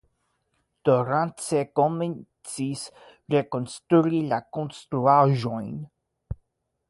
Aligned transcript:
Do 0.87 0.93
Rance 1.09 1.59
komencis 1.79 2.81
rekonstrui 3.35 4.23
la 4.33 4.41
konstruaĵojn. 4.59 5.73